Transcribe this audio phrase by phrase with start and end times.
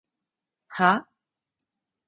[0.69, 1.07] はーーー？